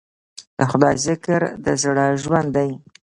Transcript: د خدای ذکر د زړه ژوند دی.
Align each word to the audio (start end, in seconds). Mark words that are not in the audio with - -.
د 0.57 0.59
خدای 0.71 0.95
ذکر 1.05 1.41
د 1.63 1.65
زړه 1.83 2.05
ژوند 2.23 2.47
دی. 2.57 2.69